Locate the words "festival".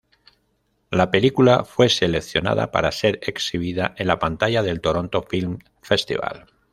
5.83-6.47